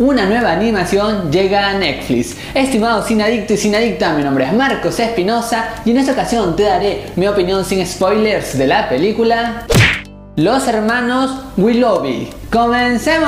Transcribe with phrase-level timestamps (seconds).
[0.00, 2.36] Una nueva animación llega a Netflix.
[2.54, 6.54] Estimado sin adicto y sin adicta, mi nombre es Marcos Espinosa y en esta ocasión
[6.54, 9.66] te daré mi opinión sin spoilers de la película
[10.36, 12.30] Los hermanos Willoughby.
[12.48, 13.26] ¡Comencemos!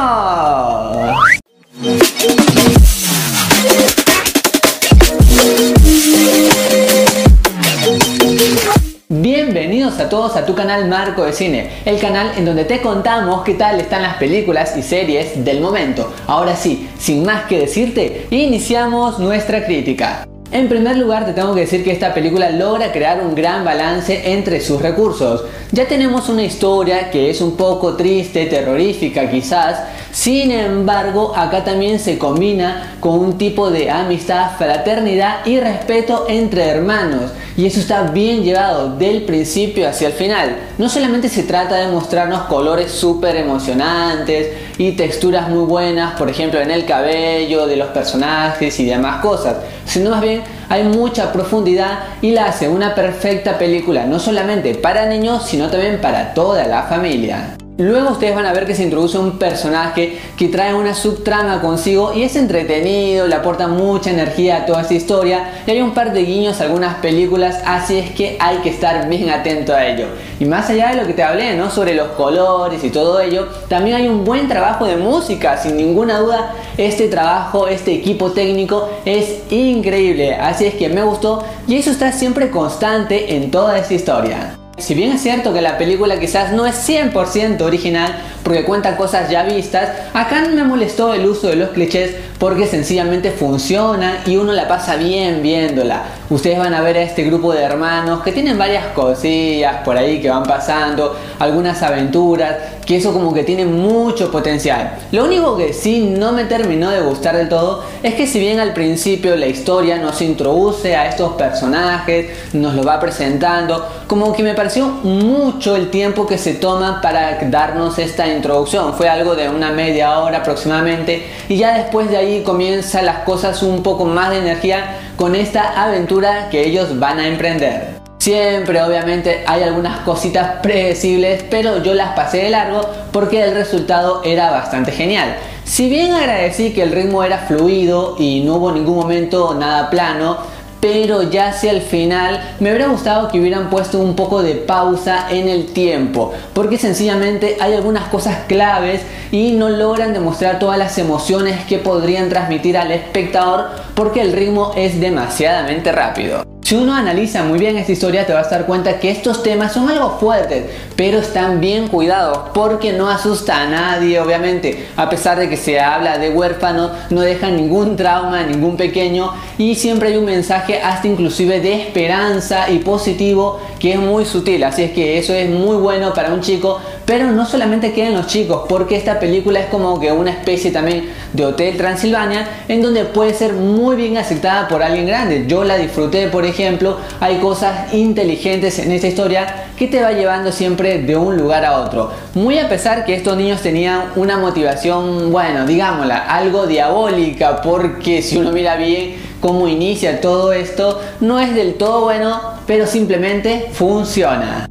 [10.10, 13.80] Todos a tu canal Marco de Cine, el canal en donde te contamos qué tal
[13.80, 16.12] están las películas y series del momento.
[16.26, 20.26] Ahora sí, sin más que decirte, iniciamos nuestra crítica.
[20.52, 24.32] En primer lugar te tengo que decir que esta película logra crear un gran balance
[24.32, 25.44] entre sus recursos.
[25.70, 29.78] Ya tenemos una historia que es un poco triste, terrorífica quizás,
[30.12, 36.68] sin embargo acá también se combina con un tipo de amistad, fraternidad y respeto entre
[36.68, 37.32] hermanos.
[37.56, 40.56] Y eso está bien llevado del principio hacia el final.
[40.78, 46.60] No solamente se trata de mostrarnos colores súper emocionantes y texturas muy buenas, por ejemplo
[46.60, 51.98] en el cabello de los personajes y demás cosas, sino más bien hay mucha profundidad
[52.22, 56.84] y la hace una perfecta película, no solamente para niños, sino también para toda la
[56.84, 57.59] familia.
[57.80, 62.12] Luego ustedes van a ver que se introduce un personaje que trae una subtrama consigo
[62.12, 66.12] y es entretenido, le aporta mucha energía a toda esta historia y hay un par
[66.12, 70.08] de guiños a algunas películas, así es que hay que estar bien atento a ello.
[70.38, 71.70] Y más allá de lo que te hablé, ¿no?
[71.70, 76.18] Sobre los colores y todo ello, también hay un buen trabajo de música, sin ninguna
[76.18, 81.90] duda, este trabajo, este equipo técnico es increíble, así es que me gustó y eso
[81.90, 84.59] está siempre constante en toda esta historia.
[84.80, 89.30] Si bien es cierto que la película quizás no es 100% original porque cuenta cosas
[89.30, 94.36] ya vistas, acá no me molestó el uso de los clichés porque sencillamente funciona y
[94.36, 96.04] uno la pasa bien viéndola.
[96.30, 100.22] Ustedes van a ver a este grupo de hermanos que tienen varias cosillas por ahí
[100.22, 102.56] que van pasando, algunas aventuras,
[102.86, 104.94] que eso como que tiene mucho potencial.
[105.12, 108.58] Lo único que sí no me terminó de gustar del todo es que si bien
[108.58, 114.42] al principio la historia nos introduce a estos personajes, nos lo va presentando, como que
[114.42, 118.94] me pareció mucho el tiempo que se toma para darnos esta introducción.
[118.94, 123.62] Fue algo de una media hora aproximadamente y ya después de ahí comienzan las cosas
[123.62, 128.00] un poco más de energía con esta aventura que ellos van a emprender.
[128.18, 132.82] Siempre obviamente hay algunas cositas predecibles, pero yo las pasé de largo
[133.12, 135.36] porque el resultado era bastante genial.
[135.64, 140.36] Si bien agradecí que el ritmo era fluido y no hubo ningún momento nada plano,
[140.80, 145.26] pero ya hacia el final me hubiera gustado que hubieran puesto un poco de pausa
[145.30, 150.98] en el tiempo, porque sencillamente hay algunas cosas claves y no logran demostrar todas las
[150.98, 156.44] emociones que podrían transmitir al espectador porque el ritmo es demasiadamente rápido.
[156.70, 159.72] Si uno analiza muy bien esta historia te vas a dar cuenta que estos temas
[159.72, 164.86] son algo fuertes, pero están bien cuidados porque no asusta a nadie, obviamente.
[164.94, 169.74] A pesar de que se habla de huérfanos, no dejan ningún trauma, ningún pequeño y
[169.74, 174.62] siempre hay un mensaje hasta inclusive de esperanza y positivo que es muy sutil.
[174.62, 176.80] Así es que eso es muy bueno para un chico,
[177.10, 181.10] pero no solamente quedan los chicos, porque esta película es como que una especie también
[181.32, 185.44] de Hotel Transilvania en donde puede ser muy bien aceptada por alguien grande.
[185.48, 190.52] Yo la disfruté, por ejemplo hay cosas inteligentes en esta historia que te va llevando
[190.52, 192.12] siempre de un lugar a otro.
[192.34, 198.36] Muy a pesar que estos niños tenían una motivación, bueno, digámosla, algo diabólica, porque si
[198.36, 204.68] uno mira bien cómo inicia todo esto, no es del todo bueno, pero simplemente funciona.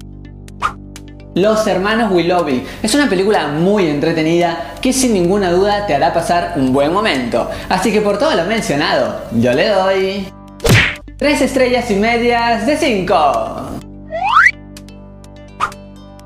[1.39, 6.55] Los hermanos Willoughby es una película muy entretenida que sin ninguna duda te hará pasar
[6.57, 7.49] un buen momento.
[7.69, 10.27] Así que por todo lo mencionado, yo le doy
[11.15, 13.69] 3 estrellas y medias de 5.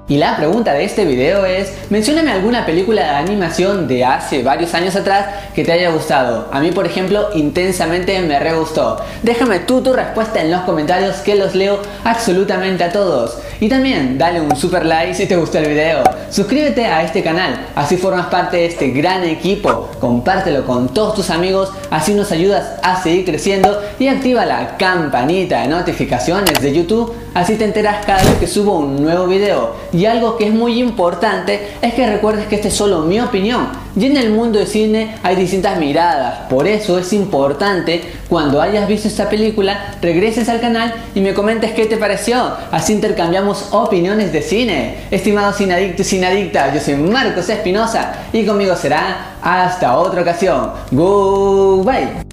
[0.08, 4.74] Y la pregunta de este video es, mencióname alguna película de animación de hace varios
[4.74, 6.50] años atrás que te haya gustado.
[6.52, 9.00] A mí, por ejemplo, intensamente me re gustó.
[9.22, 13.38] Déjame tú tu respuesta en los comentarios que los leo absolutamente a todos.
[13.60, 16.04] Y también dale un super like si te gustó el video.
[16.30, 19.90] Suscríbete a este canal, así formas parte de este gran equipo.
[20.00, 23.82] Compártelo con todos tus amigos, así nos ayudas a seguir creciendo.
[24.00, 28.80] Y activa la campanita de notificaciones de YouTube, así te enteras cada vez que subo
[28.80, 29.76] un nuevo video.
[29.92, 33.68] Y algo que es muy importante es que recuerdes que esta es solo mi opinión.
[33.96, 36.48] Y en el mundo de cine hay distintas miradas.
[36.50, 41.72] Por eso es importante cuando hayas visto esta película, regreses al canal y me comentes
[41.72, 42.54] qué te pareció.
[42.72, 44.96] Así intercambiamos opiniones de cine.
[45.12, 50.72] Estimados sin y sin yo soy Marcos Espinosa y conmigo será hasta otra ocasión.
[50.92, 52.33] Goodbye.